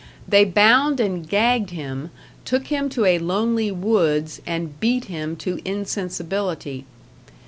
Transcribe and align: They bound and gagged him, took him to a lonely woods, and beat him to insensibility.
They 0.27 0.45
bound 0.45 0.99
and 0.99 1.29
gagged 1.29 1.69
him, 1.69 2.09
took 2.43 2.65
him 2.69 2.89
to 2.89 3.05
a 3.05 3.19
lonely 3.19 3.69
woods, 3.71 4.41
and 4.47 4.79
beat 4.79 5.05
him 5.05 5.35
to 5.35 5.59
insensibility. 5.63 6.85